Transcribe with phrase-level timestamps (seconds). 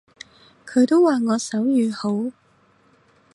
[0.65, 2.35] 佢都話我手語好